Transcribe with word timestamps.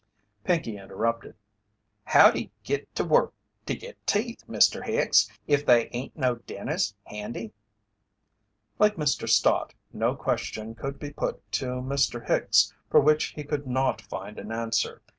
Pinkey 0.43 0.79
interrupted: 0.79 1.35
"How 2.05 2.31
do 2.31 2.39
you 2.41 2.49
git 2.63 2.95
to 2.95 3.03
work 3.03 3.35
to 3.67 3.75
get 3.75 4.03
teeth, 4.07 4.43
Mr. 4.49 4.83
Hicks, 4.83 5.29
if 5.45 5.63
they 5.63 5.89
ain't 5.91 6.17
no 6.17 6.37
dentist 6.37 6.95
handy?" 7.03 7.53
Like 8.79 8.95
Mr. 8.95 9.29
Stott, 9.29 9.75
no 9.93 10.15
question 10.15 10.73
could 10.73 10.97
be 10.97 11.11
put 11.11 11.51
to 11.51 11.67
Mr. 11.83 12.27
Hicks 12.27 12.73
for 12.89 12.99
which 12.99 13.33
he 13.35 13.43
could 13.43 13.67
not 13.67 14.01
find 14.01 14.39
an 14.39 14.51
answer. 14.51 15.03